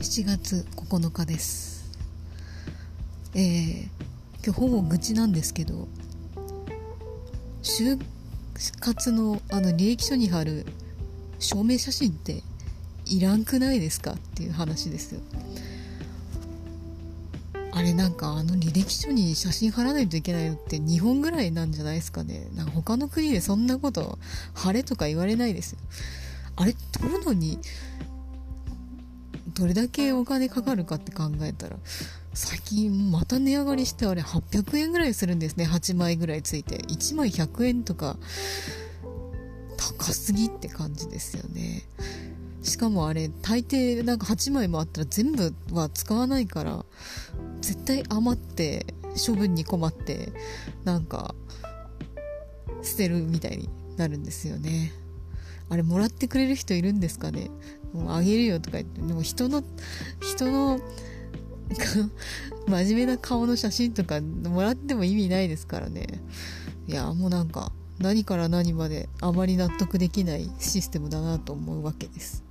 [0.00, 1.84] 7月9日です。
[3.34, 3.82] えー、
[4.42, 5.88] 今日ほぼ愚痴なんですけど
[7.62, 7.98] 就
[8.80, 10.64] 活のあの履歴書に貼る
[11.38, 12.42] 証明写真って
[13.04, 15.20] いらんくないですかっていう話ですよ。
[17.72, 22.48] あれなんかあの履歴書に写真貼らないといけないのって日本ぐらいなんじゃないですかね。
[22.54, 24.18] なんか他の国でそんなこと
[24.54, 25.78] 貼れとか言われないですよ。
[26.56, 27.58] あれ撮るのに
[29.60, 31.76] どれだけお金かかるかって考えたら
[32.32, 35.66] 最近また値上がりしてあれ800円ぐらいするんですね。
[35.66, 36.78] 8枚ぐらいついて。
[36.78, 38.16] 1枚100円とか
[39.76, 41.82] 高すぎって感じですよね。
[42.62, 46.86] しかもあれ大抵なんか8枚もあったら全部は使わないから
[47.60, 48.86] 絶対余って
[49.26, 50.32] 処分に困って
[50.84, 51.34] なんか
[52.82, 53.68] 捨てるみたいに
[53.98, 54.92] なるんですよね。
[55.70, 57.50] あれもらってくれる人いるんですかね？
[57.94, 59.00] もうあげるよとか言って。
[59.00, 59.62] でも人の
[60.20, 60.80] 人の
[62.66, 66.06] 真面目な顔の写真とかもらっても意味ないですからね。
[66.88, 72.42] いやもうなんか何から何まであまり納得できないシステムだなと思うわけです。